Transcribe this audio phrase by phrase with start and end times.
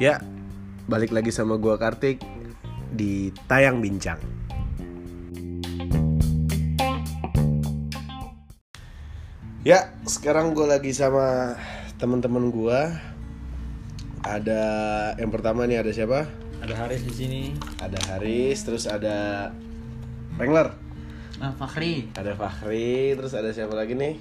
[0.00, 0.20] Ya,
[0.88, 2.20] balik lagi sama gua Kartik
[2.92, 4.20] di Tayang Bincang.
[9.60, 11.56] Ya, sekarang gue lagi sama
[12.00, 12.96] teman-teman gua.
[14.24, 14.62] Ada
[15.20, 16.24] yang pertama nih ada siapa?
[16.60, 17.42] Ada Haris di sini.
[17.80, 19.48] Ada Haris, terus ada
[20.36, 20.72] Wrangler,
[21.40, 22.08] Ah, Fakri.
[22.16, 24.20] ada Fahri, terus ada siapa lagi nih?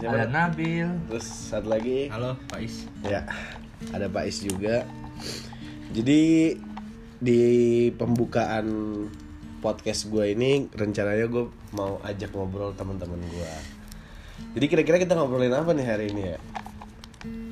[0.00, 0.16] Siapa?
[0.16, 0.88] Ada Nabil.
[1.12, 2.08] Terus satu lagi.
[2.08, 2.88] Halo, Pak Is.
[3.04, 3.28] Ya,
[3.92, 4.88] ada Pak Is juga.
[5.92, 6.56] Jadi
[7.20, 7.42] di
[7.92, 8.64] pembukaan
[9.60, 13.52] podcast gue ini rencananya gue mau ajak ngobrol teman-teman gue.
[14.56, 16.38] Jadi kira-kira kita ngobrolin apa nih hari ini ya?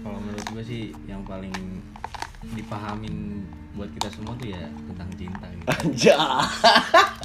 [0.01, 1.53] Kalau menurut gue sih yang paling
[2.57, 3.45] dipahamin
[3.77, 5.69] buat kita semua tuh ya tentang cinta gitu.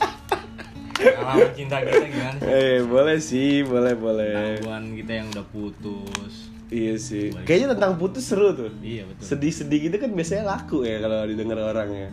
[1.24, 2.50] Pengalaman cinta kita gimana sih?
[2.52, 4.36] Eh, boleh sih, boleh boleh.
[4.60, 6.34] Tangguhan kita yang udah putus.
[6.74, 7.30] Iya sih.
[7.46, 8.72] Kayaknya tentang putus seru tuh.
[8.82, 9.24] Iya betul.
[9.24, 12.10] Sedih-sedih gitu kan biasanya laku ya kalau didengar orang ya.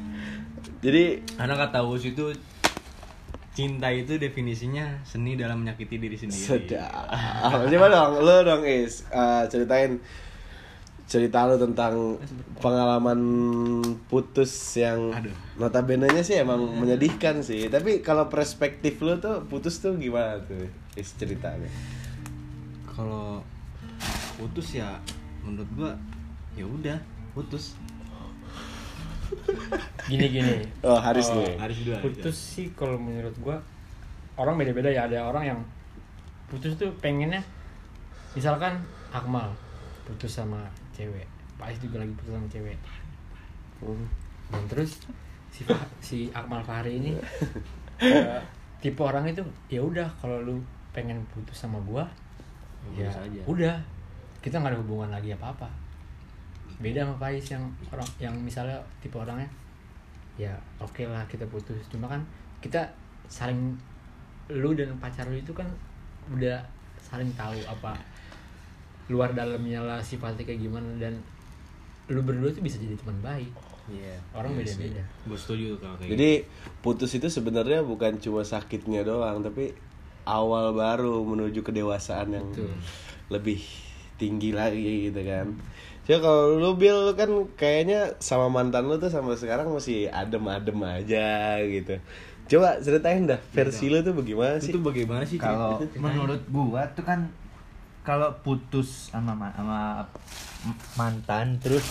[0.81, 2.33] Jadi Karena kata Us itu
[3.51, 6.41] cinta itu definisinya seni dalam menyakiti diri sendiri.
[6.41, 7.11] Sedap.
[7.69, 9.99] Coba dong, lo dong Is, Eh, ceritain
[11.11, 12.15] cerita lo tentang
[12.63, 13.19] pengalaman
[14.07, 15.35] putus yang Aduh.
[15.59, 17.67] notabene-nya sih emang menyedihkan sih.
[17.67, 20.71] Tapi kalau perspektif lo tuh putus tuh gimana tuh?
[20.95, 21.67] Is ceritanya.
[22.87, 23.43] Kalau
[24.39, 25.03] putus ya
[25.43, 25.91] menurut gua
[26.55, 26.99] ya udah
[27.35, 27.75] putus.
[30.07, 31.55] gini gini Oh, Haris Oh, nih.
[31.55, 31.97] Harus dua.
[31.99, 33.59] putus sih kalau menurut gua
[34.35, 35.59] orang beda-beda ya ada orang yang
[36.47, 37.43] putus tuh pengennya
[38.33, 38.79] misalkan
[39.11, 39.55] Akmal
[40.11, 41.25] putus sama cewek.
[41.55, 42.79] Pak Ais juga lagi putus sama cewek.
[43.81, 44.05] Hmm.
[44.51, 45.01] dan terus
[45.49, 47.17] si Fa- si Akmal Fahri ini
[48.03, 48.41] eh,
[48.77, 52.05] tipe orang itu ya udah kalau lu pengen putus sama gua
[52.93, 53.41] Ya, ya aja.
[53.47, 53.77] udah.
[54.41, 55.69] Kita nggak ada hubungan lagi apa apa
[56.77, 59.45] beda sama Pais yang orang yang misalnya tipe orangnya
[60.37, 61.77] ya oke lah kita putus.
[61.89, 62.21] Cuma kan
[62.61, 62.85] kita
[63.29, 63.77] saling
[64.49, 65.69] lu dan pacar lu itu kan
[66.29, 66.57] udah
[66.99, 67.93] saling tahu apa
[69.11, 71.19] luar dalamnya lah sifatnya kayak gimana dan
[72.07, 73.51] lu berdua tuh bisa jadi teman baik
[73.91, 74.23] Iya.
[74.39, 76.13] orang beda-beda Gue setuju kalau kayak gitu.
[76.15, 76.31] Jadi
[76.79, 79.75] putus itu sebenarnya bukan cuma sakitnya doang, tapi
[80.23, 82.71] awal baru menuju kedewasaan yang Betul.
[83.35, 83.59] lebih
[84.15, 85.59] tinggi lagi gitu kan.
[86.07, 90.79] Jadi kalau lu Bill lu kan kayaknya sama mantan lu tuh sampai sekarang masih adem-adem
[90.87, 91.99] aja gitu.
[92.47, 94.71] Coba ceritain dah versi lu tuh bagaimana sih?
[94.71, 95.39] itu bagaimana sih?
[95.39, 97.27] Kalau menurut gua tuh kan
[98.01, 100.09] kalau putus sama ma- sama
[100.97, 101.85] mantan terus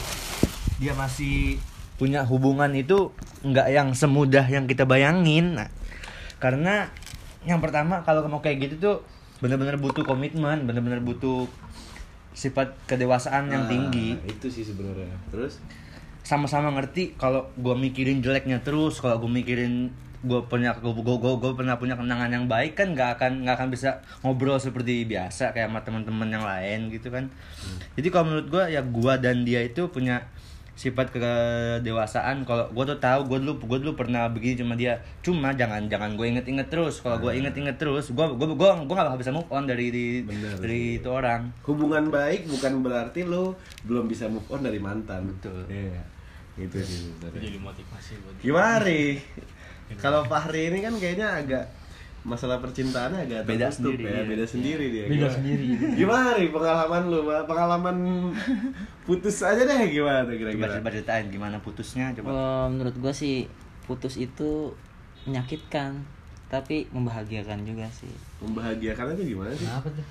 [0.77, 1.59] dia masih
[1.99, 3.11] punya hubungan itu
[3.43, 5.59] nggak yang semudah yang kita bayangin.
[5.59, 5.67] Nah,
[6.39, 6.87] karena
[7.43, 8.97] yang pertama kalau mau kayak gitu tuh
[9.43, 11.47] bener-bener butuh komitmen, bener-bener butuh
[12.31, 14.15] sifat kedewasaan yang Ah, tinggi.
[14.23, 15.11] Itu sih sebenarnya.
[15.27, 15.59] Terus
[16.23, 21.79] sama-sama ngerti kalau gue mikirin jeleknya terus kalau gue mikirin gue punya gue gue pernah
[21.79, 25.79] punya kenangan yang baik kan nggak akan nggak akan bisa ngobrol seperti biasa kayak sama
[25.87, 27.31] teman-teman yang lain gitu kan.
[27.95, 30.27] Jadi kalau menurut gue ya gue dan dia itu punya
[30.79, 32.47] sifat kedewasaan.
[32.47, 34.99] Kalau gue tuh tahu gue dulu gue dulu pernah begini sama dia.
[35.19, 37.03] Cuma jangan jangan gue inget-inget terus.
[37.03, 40.23] Kalau gue inget-inget terus gue gue gue gue nggak bakal bisa move on dari dari,
[40.23, 41.51] Bener dari itu orang.
[41.67, 43.51] Hubungan baik bukan berarti lu
[43.83, 45.27] belum bisa move on dari mantan.
[45.27, 45.67] Betul.
[45.67, 46.03] Iya.
[46.59, 48.87] Itu sih jadi motivasi buat Gimana?
[49.95, 51.65] Kalau Fahri ini kan kayaknya agak
[52.19, 54.23] masalah percintaannya agak Beda sendiri, ya, iya.
[54.23, 55.05] beda sendiri dia.
[55.05, 55.33] beda Gimana?
[55.33, 57.19] sendiri Gimana nih pengalaman lu?
[57.23, 57.37] Ma?
[57.43, 57.97] Pengalaman
[59.07, 60.77] putus aja deh gimana tuh coba kira-kira?
[60.77, 63.47] coba ceritain gimana putusnya coba Eh, menurut gue sih
[63.83, 64.69] putus itu
[65.23, 66.05] menyakitkan
[66.45, 69.63] tapi membahagiakan juga sih Membahagiakan itu gimana sih?
[69.63, 70.05] kenapa tuh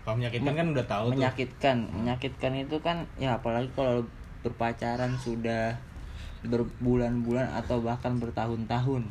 [0.00, 1.12] Kalau menyakitkan kan udah tahu tuh.
[1.12, 4.02] menyakitkan menyakitkan itu kan ya apalagi kalau
[4.40, 5.76] berpacaran sudah
[6.44, 9.04] berbulan-bulan atau bahkan bertahun-tahun.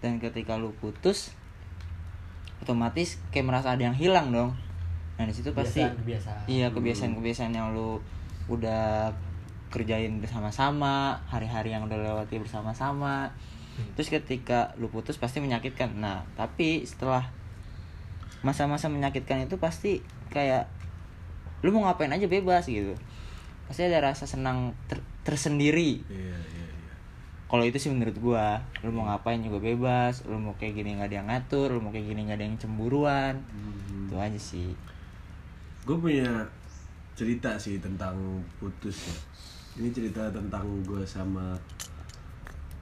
[0.00, 1.36] Dan ketika lu putus
[2.62, 4.54] otomatis kayak merasa ada yang hilang dong.
[5.18, 7.98] Nah di situ pasti Kebiasaan, iya kebiasaan-kebiasaan yang lu
[8.46, 9.10] udah
[9.72, 13.28] kerjain bersama-sama hari-hari yang udah lewati bersama-sama.
[13.98, 15.98] Terus ketika lu putus pasti menyakitkan.
[15.98, 17.28] Nah tapi setelah
[18.46, 20.66] masa-masa menyakitkan itu pasti kayak
[21.62, 22.98] lu mau ngapain aja bebas gitu
[23.72, 26.92] pasti ada rasa senang ter- tersendiri Iya, iya, iya.
[27.46, 31.08] kalau itu sih menurut gua lu mau ngapain juga bebas lu mau kayak gini nggak
[31.08, 34.06] ada yang ngatur lu mau kayak gini nggak ada yang cemburuan Hmm.
[34.06, 34.70] itu aja sih
[35.82, 36.24] Gue punya
[37.12, 38.14] cerita sih tentang
[38.56, 39.12] putus ya.
[39.74, 41.52] Ini cerita tentang gue sama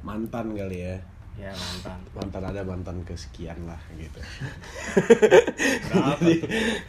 [0.00, 0.94] mantan kali ya.
[1.38, 4.18] ya mantan mantan ada mantan kesekian lah gitu
[6.20, 6.34] jadi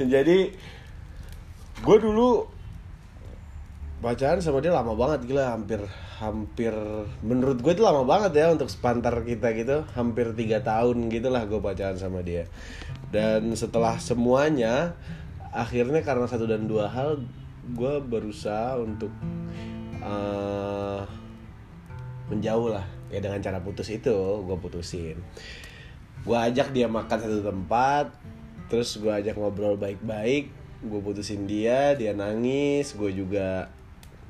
[0.02, 0.38] jadi
[1.78, 2.46] gue dulu
[4.02, 5.78] pacaran sama dia lama banget gila hampir
[6.18, 6.74] hampir
[7.22, 9.86] menurut gue itu lama banget ya untuk sepantar kita gitu.
[9.94, 12.50] Hampir tiga tahun gitulah gue pacaran sama dia.
[13.14, 14.98] Dan setelah semuanya
[15.54, 17.22] akhirnya karena satu dan dua hal
[17.78, 19.14] gue berusaha untuk
[20.02, 21.02] eh,
[22.34, 22.86] menjauh lah.
[23.14, 25.22] Ya dengan cara putus itu gue putusin.
[26.26, 28.10] Gue ajak dia makan satu tempat
[28.72, 30.48] terus gue ajak ngobrol baik-baik
[30.82, 33.68] gue putusin dia dia nangis gue juga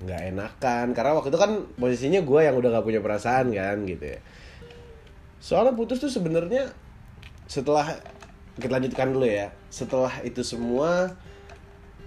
[0.01, 0.85] nggak enakan.
[0.97, 4.19] Karena waktu itu kan posisinya gue yang udah gak punya perasaan kan gitu ya.
[5.41, 6.69] Soalnya putus tuh sebenarnya
[7.49, 7.97] setelah
[8.57, 9.53] kita lanjutkan dulu ya.
[9.69, 11.15] Setelah itu semua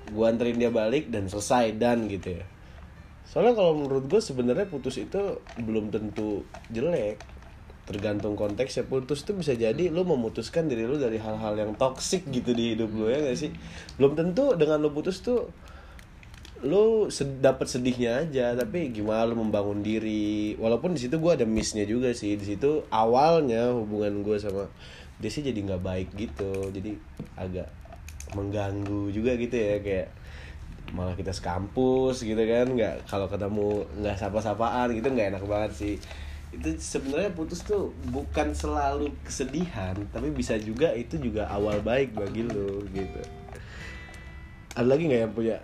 [0.04, 2.44] gue anterin dia balik dan selesai dan gitu ya.
[3.24, 7.18] Soalnya kalau menurut gue sebenarnya putus itu belum tentu jelek.
[7.84, 8.88] Tergantung konteksnya.
[8.88, 12.88] Putus itu bisa jadi lu memutuskan diri lu dari hal-hal yang toksik gitu di hidup
[12.96, 13.52] lu ya gak sih?
[14.00, 15.52] Belum tentu dengan lu putus tuh
[16.62, 20.54] lu sed- dapet sedihnya aja tapi gimana lu membangun diri?
[20.56, 22.38] Walaupun di situ gue ada missnya juga sih.
[22.38, 24.70] Di situ awalnya hubungan gue sama
[25.18, 26.70] dia sih jadi nggak baik gitu.
[26.70, 26.94] Jadi
[27.34, 27.68] agak
[28.38, 30.08] mengganggu juga gitu ya kayak
[30.94, 32.70] malah kita sekampus gitu kan.
[32.70, 35.94] Nggak kalau ketemu nggak sapa-sapaan gitu nggak enak banget sih.
[36.54, 42.46] Itu sebenarnya putus tuh bukan selalu kesedihan tapi bisa juga itu juga awal baik bagi
[42.46, 43.20] lo gitu.
[44.78, 45.58] Ada lagi nggak yang punya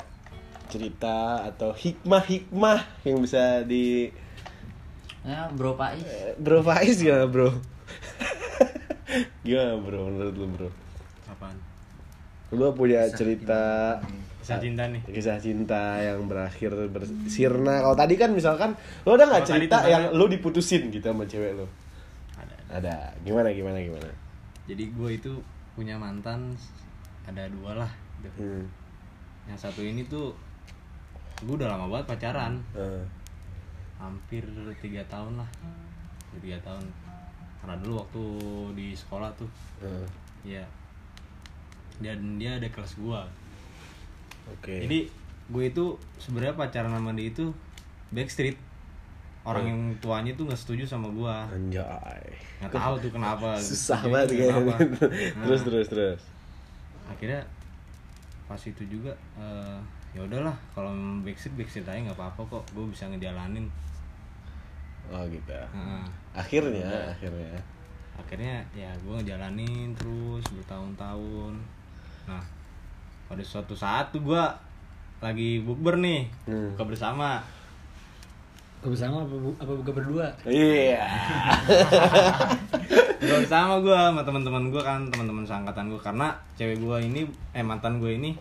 [0.70, 4.08] cerita atau hikmah-hikmah yang bisa di
[5.20, 6.00] Ya, Bro Pais.
[6.00, 7.52] Eh, Bro Faiz gimana bro?
[9.44, 10.68] gimana bro menurut lu bro?
[11.26, 11.56] apaan
[12.50, 13.98] Lu punya cerita
[14.40, 18.74] kisah cinta nih kisah cinta yang berakhir bersirna kalau tadi kan misalkan
[19.06, 21.68] lo udah nggak cerita yang lo diputusin gitu sama cewek lo
[22.34, 24.08] ada ada gimana gimana gimana
[24.64, 25.32] jadi gue itu
[25.76, 26.56] punya mantan
[27.28, 27.92] ada dua lah
[28.24, 28.42] gitu.
[28.42, 28.64] hmm.
[29.52, 30.34] yang satu ini tuh
[31.40, 32.54] gue udah lama banget pacaran.
[32.72, 33.02] Eh,
[33.96, 34.44] hampir
[34.78, 35.50] tiga tahun lah.
[36.38, 36.84] Tiga tahun.
[37.60, 38.22] Karena dulu waktu
[38.72, 39.48] di sekolah tuh.
[39.80, 40.06] Eh,
[40.44, 40.64] ya
[42.00, 43.28] dan dia ada kelas gua.
[44.48, 44.88] Oke.
[44.88, 45.04] Jadi
[45.52, 45.84] gue itu
[46.16, 47.52] sebenarnya pacaran sama dia itu
[48.10, 48.56] backstreet.
[49.40, 49.72] Orang Hmm.
[49.72, 51.44] yang tuanya tuh nggak setuju sama gua.
[51.48, 52.24] Anjay.
[52.60, 53.56] Nggak tahu tuh kenapa.
[53.60, 54.54] Susah Setuju banget tuh kayaknya.
[54.56, 54.76] Kenapa.
[55.36, 56.20] Nah, terus terus terus.
[57.04, 57.40] Akhirnya
[58.48, 59.78] pas itu juga eh,
[60.10, 60.90] ya udahlah kalau
[61.20, 62.64] backstreet backstreet aja nggak apa-apa kok.
[62.70, 63.66] Gue bisa ngejalanin.
[65.08, 67.58] Oh gitu Nah, akhirnya akhirnya.
[68.14, 71.54] Akhirnya ya gue ngejalanin terus bertahun-tahun.
[72.26, 72.42] Nah
[73.26, 74.42] pada suatu saat tuh gue
[75.18, 76.72] lagi bukber nih Hmm.
[76.72, 77.38] buka bersama.
[78.80, 80.26] Gue bersama apa, bu- apa buka berdua?
[80.44, 81.04] iya.
[83.20, 87.20] Buka bersama gue sama teman-teman gue kan teman-teman seangkatan gue karena cewek gue ini
[87.52, 88.32] eh mantan gue ini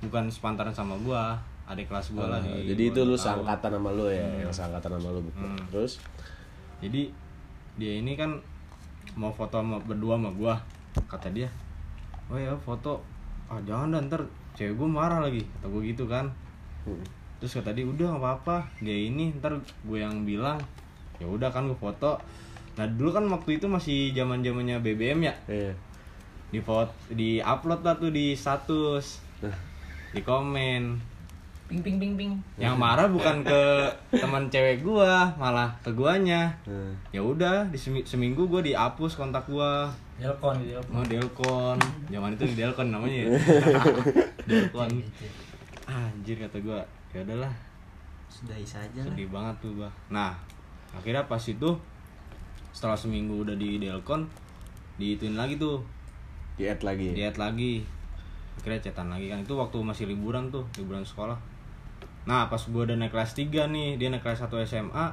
[0.00, 1.22] bukan sepantaran sama gue
[1.66, 4.90] adik kelas gue lah Ah, di jadi itu lu seangkatan sama lu ya yang seangkatan
[4.96, 5.66] sama lu bukan Hmm.
[5.68, 5.98] terus?
[6.78, 7.10] Jadi
[7.74, 8.38] dia ini kan
[9.14, 10.54] mau foto sama berdua sama gua
[11.08, 11.48] kata dia.
[12.28, 13.02] Oh ya foto.
[13.46, 14.22] Ah jangan dah ntar
[14.54, 16.26] cewek gua marah lagi kata gua gitu kan.
[16.86, 17.02] Hmm.
[17.36, 20.56] terus kata dia udah nggak apa-apa dia ini ntar gue yang bilang.
[21.18, 22.16] Ya udah kan gua foto.
[22.76, 25.34] Nah dulu kan waktu itu masih zaman zamannya BBM ya?
[25.46, 25.72] Iya.
[26.48, 29.18] Di foto di upload lah tuh di status.
[29.42, 29.56] Nah.
[30.12, 30.94] Di komen.
[31.66, 32.32] Ping ping ping ping.
[32.62, 33.60] yang marah bukan ke
[34.14, 36.46] teman cewek gua malah ke guanya.
[36.62, 36.94] Hmm.
[37.10, 39.90] ya udah di semi- seminggu gue dihapus kontak gua.
[40.14, 40.78] Delkon gitu.
[40.94, 41.74] mau delkon
[42.06, 43.28] zaman itu di delkon namanya ya.
[44.48, 44.90] Delkon
[45.90, 46.78] anjir kata gua.
[47.10, 47.50] Ya udahlah.
[48.30, 49.10] Sudahi saja lah.
[49.10, 49.90] sedih banget tuh gua.
[50.06, 50.38] Nah
[50.94, 51.74] akhirnya pas itu
[52.70, 54.22] setelah seminggu udah di delkon
[55.02, 55.82] diituin lagi tuh.
[56.54, 57.10] Diet lagi.
[57.10, 57.82] Diet lagi
[58.58, 59.40] akhirnya cetan lagi kan.
[59.44, 61.36] Itu waktu masih liburan tuh liburan sekolah.
[62.26, 65.06] Nah pas gua udah naik kelas 3 nih dia naik kelas 1 SMA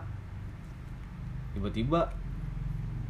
[1.54, 2.10] tiba-tiba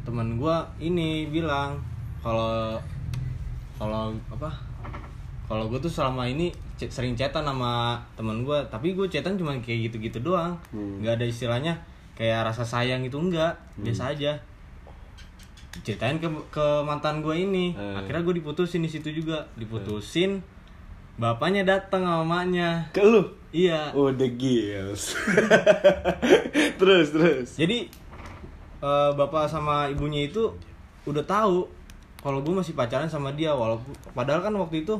[0.04, 1.80] teman gua ini bilang
[2.20, 2.76] kalau
[3.80, 4.52] kalau apa
[5.44, 9.88] kalau gue tuh selama ini sering cetan sama teman gua tapi gue cetan cuma kayak
[9.88, 10.56] gitu-gitu doang.
[10.72, 11.00] Hmm.
[11.00, 11.74] nggak ada istilahnya
[12.14, 14.38] kayak rasa sayang itu enggak biasa aja
[15.82, 17.74] ceritain ke ke mantan gue ini.
[17.74, 17.94] Eh.
[17.98, 19.42] akhirnya gue diputusin di situ juga.
[19.58, 20.38] Diputusin
[21.14, 23.22] bapaknya datang sama mamanya ke lu?
[23.54, 23.94] Iya.
[23.94, 25.14] Oh the gills
[26.78, 27.48] terus terus.
[27.58, 27.86] Jadi
[28.82, 30.50] eh, bapak sama ibunya itu
[31.06, 31.66] udah tahu
[32.22, 34.94] kalau gue masih pacaran sama dia walaupun padahal kan waktu itu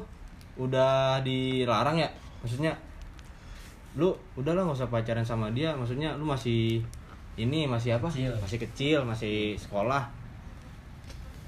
[0.58, 2.10] udah dilarang ya.
[2.42, 2.74] Maksudnya
[3.94, 6.82] lu udahlah nggak usah pacaran sama dia maksudnya lu masih
[7.34, 8.06] ini masih apa?
[8.10, 8.34] Kecil.
[8.38, 10.23] masih kecil masih sekolah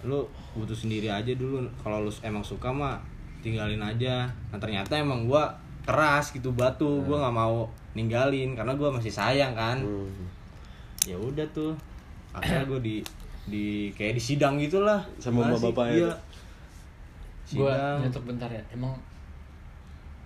[0.07, 0.23] lu
[0.55, 2.97] butuh sendiri aja dulu kalau lu emang suka mah
[3.43, 5.51] tinggalin aja nah ternyata emang gua
[5.83, 10.11] keras gitu batu gua nggak mau ninggalin karena gua masih sayang kan Hmm.
[11.03, 11.71] ya udah tuh
[12.35, 12.97] akhirnya gue di
[13.47, 15.71] di kayak di sidang gitulah Sama sih?
[15.71, 16.13] bapaknya iya.
[17.55, 18.59] Gua nyetok bentar ya.
[18.69, 18.91] Emang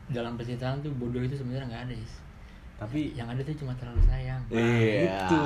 [0.09, 2.15] dalam percintaan tuh bodoh itu sebenarnya nggak ada, Is.
[2.81, 4.41] Tapi Yang ada tuh cuma terlalu sayang.
[4.49, 5.39] Iya, itu.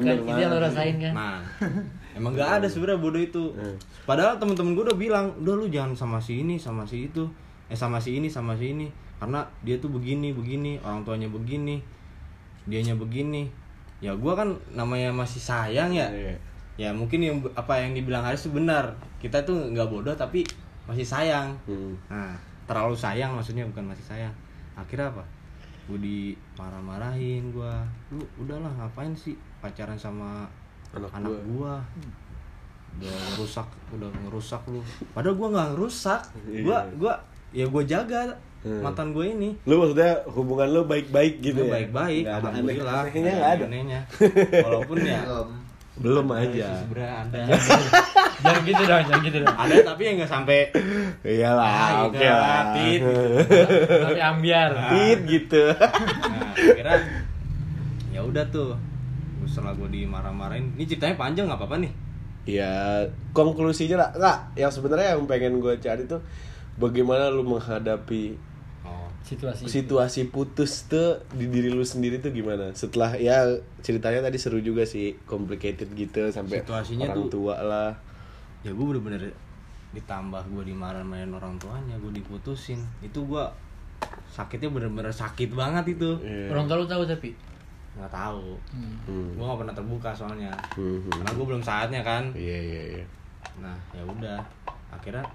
[0.00, 1.12] Bener kan, itu yang lo rasain kan?
[1.12, 1.38] nah
[2.16, 3.76] emang gak ada sebenarnya bodoh itu Hmm.
[4.02, 7.28] padahal temen-temen gue udah bilang udah lu jangan sama si ini sama si itu
[7.68, 11.78] eh sama si ini sama si ini karena dia tuh begini begini orang tuanya begini
[12.64, 13.46] dianya begini
[14.00, 16.34] ya gua kan namanya masih sayang ya Iya.
[16.76, 20.42] ya mungkin yang apa yang dibilang Haris itu benar kita tuh nggak bodoh tapi
[20.84, 21.92] masih sayang Hmm.
[22.08, 22.32] nah
[22.64, 24.32] terlalu sayang maksudnya bukan masih sayang
[24.72, 25.22] akhirnya apa
[25.82, 30.44] gue dimarah-marahin gua lu udahlah ngapain sih pacaran sama
[30.90, 31.74] Anak anak gua." gua
[32.92, 36.20] udah ngerusak udah ngerusak lu padahal gua nggak ngerusak
[36.60, 36.96] gua Iya.
[36.96, 37.12] gua
[37.50, 38.20] ya gua jaga
[38.60, 38.84] Hmm.
[38.84, 41.72] mantan gue ini Lu maksudnya hubungan lu baik-baik gitu Gua ya?
[41.80, 43.64] baik-baik ada alhamdulillah nggak ada.
[43.64, 44.00] anehnya
[44.68, 45.20] walaupun ya
[45.98, 46.80] Belum aja.
[48.42, 49.52] jangan gitu dong, jangan gitu dong.
[49.52, 50.58] ada tapi yang nggak sampai
[51.20, 52.64] Iyalah, Ah, oke gitu lah, lah.
[52.72, 53.00] Tit.
[54.00, 54.70] Tapi ambiar.
[54.88, 55.62] Tit gitu.
[55.74, 56.94] nah kira
[58.10, 58.74] ya udah tuh
[59.44, 61.92] setelah gue dimarah-marahin ini ceritanya panjang nggak apa-apa nih
[62.48, 64.10] Ya, konklusinya lah.
[64.16, 66.24] Enggak, yang sebenarnya yang pengen gue cari tuh
[66.76, 68.34] bagaimana lu menghadapi
[69.22, 69.62] Situasi.
[69.64, 72.72] situasi putus tuh di diri lu sendiri tuh gimana?
[72.72, 73.46] Setelah ya
[73.78, 77.90] ceritanya tadi seru juga sih, complicated gitu sampai Situasinya orang tuh- tua lah.
[78.60, 79.30] ya gue bener-bener
[79.90, 83.44] ditambah gue dimarahin orang tuanya gue diputusin itu gue
[84.28, 86.50] sakitnya bener-bener sakit banget itu Iya.
[86.50, 87.32] Orang tua lu tahu tapi.
[87.90, 88.94] nggak tahu Hmm.
[89.02, 89.30] Hmm.
[89.32, 91.10] gue nggak pernah terbuka soalnya Hmm, hmm.
[91.12, 93.04] karena gue belum saatnya kan Iya, iya, iya.
[93.58, 94.38] nah ya udah
[94.90, 95.26] akhirnya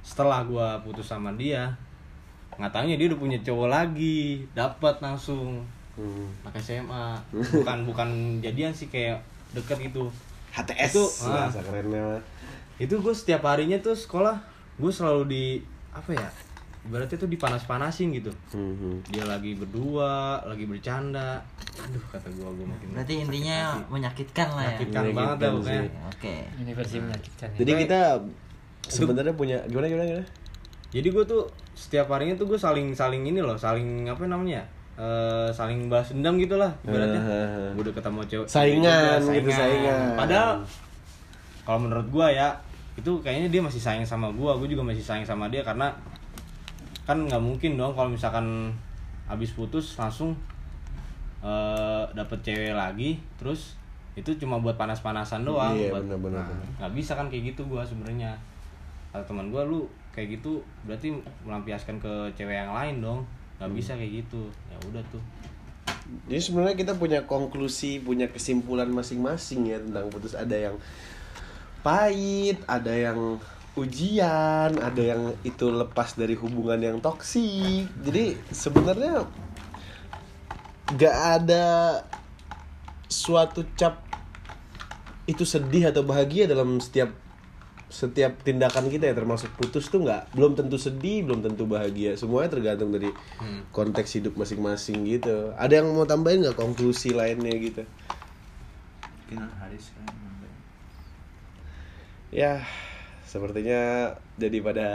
[0.00, 1.66] setelah gue putus sama dia
[2.52, 4.18] nggak taunya dia udah punya cowok lagi
[4.50, 6.30] dapat langsung Hmm.
[6.42, 7.18] anak SMA
[7.52, 10.08] bukan bukan jadian sih kayak deket gitu
[10.50, 11.44] HTS Itu, ah.
[11.44, 12.22] bahasa kerennya mah.
[12.78, 14.38] itu gue setiap harinya tuh sekolah
[14.76, 15.44] gue selalu di
[15.90, 16.28] apa ya
[16.80, 21.42] ibaratnya tuh dipanas-panasin gitu Hmm, dia lagi berdua lagi bercanda
[21.76, 23.80] aduh kata gue gue makin Berarti sakit intinya hati.
[23.90, 24.68] menyakitkan lah ya.
[24.70, 26.34] menyakitkan Menyakitkan banget ya Oke.
[26.56, 27.56] Ini versi menyakitkan ya.
[27.58, 28.00] Jadi kita
[28.82, 30.26] sebenarnya punya gimana gimana gimana?
[30.90, 31.42] Jadi gue tuh
[31.72, 34.62] setiap harinya tuh gue saling saling ini loh saling apa namanya
[34.94, 37.72] Eh, saling balas dendam gitu lah ibaratnya Ah.
[37.72, 40.12] gue udah ketemu cewek Saingan, juga, gitu, saingan.
[40.12, 40.60] padahal
[41.64, 42.52] kalau menurut gue ya
[42.92, 45.88] itu kayaknya dia masih sayang sama gue gue juga masih sayang sama dia karena
[47.08, 48.68] kan nggak mungkin dong kalau misalkan
[49.24, 50.36] habis putus langsung
[51.40, 53.80] eh dapet cewek lagi terus
[54.12, 56.44] itu cuma buat panas-panasan doang Iya, buat nah, benar.
[56.76, 58.36] nggak bisa kan kayak gitu gua sebenarnya
[59.08, 61.14] kata teman gua lu kayak gitu berarti
[61.46, 63.20] melampiaskan ke cewek yang lain dong
[63.60, 65.22] nggak bisa kayak gitu ya udah tuh
[66.26, 70.34] Jadi sebenarnya kita punya konklusi, punya kesimpulan masing-masing ya tentang putus.
[70.34, 70.76] Ada yang
[71.86, 73.38] pahit, ada yang
[73.78, 77.86] ujian, ada yang itu lepas dari hubungan yang toksik.
[78.02, 79.22] Jadi sebenarnya
[80.98, 81.66] gak ada
[83.06, 84.02] suatu cap
[85.30, 87.14] itu sedih atau bahagia dalam setiap
[87.90, 92.14] setiap tindakan kita ya termasuk putus tuh nggak belum tentu sedih belum tentu bahagia.
[92.14, 93.10] Semuanya tergantung dari
[93.74, 95.50] konteks hidup masing-masing gitu.
[95.58, 97.82] Ada yang mau tambahin nggak konklusi lainnya gitu?
[99.26, 100.20] Mungkin Haris kan
[102.30, 102.62] ya
[103.26, 104.88] sepertinya jadi pada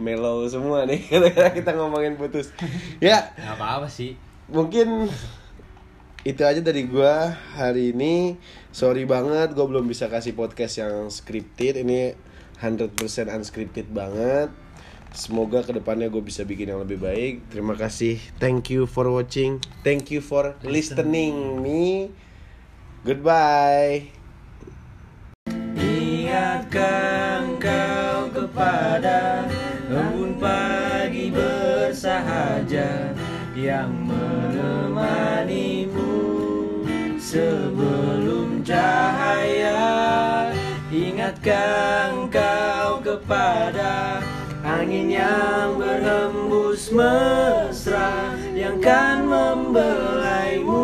[0.00, 1.00] mellow semua nih.
[1.56, 2.52] Kita ngomongin putus.
[3.00, 3.32] Ya.
[3.36, 4.16] Nggak apa-apa sih.
[4.50, 5.08] Mungkin
[6.20, 8.36] itu aja dari gua hari ini.
[8.72, 11.80] Sorry banget gua belum bisa kasih podcast yang scripted.
[11.80, 12.12] Ini
[12.60, 12.92] 100%
[13.32, 14.52] unscripted banget.
[15.10, 17.50] Semoga ke depannya gue bisa bikin yang lebih baik.
[17.50, 18.22] Terima kasih.
[18.38, 19.58] Thank you for watching.
[19.82, 22.14] Thank you for listening me.
[23.02, 24.14] Goodbye.
[25.74, 29.50] Ingatkan kau kepada
[29.90, 33.10] embun pagi bersahaja
[33.58, 36.14] yang menemanimu
[37.18, 39.82] sebelum cahaya.
[40.94, 42.19] Ingatkan
[43.30, 44.18] kepada
[44.66, 50.79] angin yang berhembus mesra yang kan membelaimu